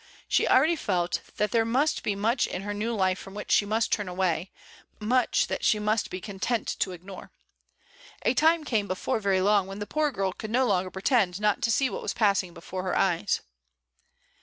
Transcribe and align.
She 0.27 0.47
already 0.47 0.75
felt 0.75 1.21
that 1.37 1.51
there 1.51 1.63
must 1.63 2.01
be 2.01 2.15
much 2.15 2.47
in 2.47 2.63
her 2.63 2.73
new 2.73 2.91
life 2.95 3.19
from 3.19 3.35
which 3.35 3.51
she 3.51 3.67
must 3.67 3.91
turn 3.91 4.07
away, 4.07 4.49
much 4.99 5.45
that 5.45 5.63
she 5.63 5.77
must 5.77 6.09
be 6.09 6.19
content 6.19 6.67
to 6.79 6.91
ignore. 6.91 7.29
A 8.23 8.33
time 8.33 8.63
came 8.63 8.87
before 8.87 9.19
very 9.19 9.41
long 9.41 9.67
'when 9.67 9.77
the 9.77 9.85
poor 9.85 10.11
girl 10.11 10.33
could 10.33 10.49
no 10.49 10.65
longer 10.65 10.89
pretend 10.89 11.39
not 11.39 11.61
to 11.61 11.69
see 11.71 11.87
what 11.87 12.01
was 12.01 12.15
passing 12.15 12.51
before 12.51 12.81
her 12.81 12.97
eyes. 12.97 13.41